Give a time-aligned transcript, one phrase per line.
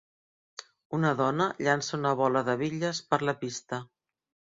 [0.97, 3.81] Una dona llança una bola de bitlles per la pista.